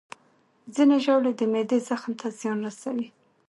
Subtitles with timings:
[0.75, 3.07] ځینې ژاولې د معدې زخم ته زیان رسوي.